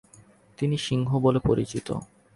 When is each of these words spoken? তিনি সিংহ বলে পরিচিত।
তিনি 0.57 0.75
সিংহ 0.77 1.09
বলে 1.19 1.39
পরিচিত। 1.39 1.87